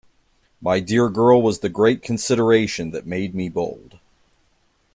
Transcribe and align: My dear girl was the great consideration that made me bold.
My 0.61 0.79
dear 0.79 1.09
girl 1.09 1.43
was 1.43 1.59
the 1.59 1.69
great 1.69 2.01
consideration 2.01 2.89
that 2.89 3.05
made 3.05 3.35
me 3.35 3.49
bold. 3.49 3.99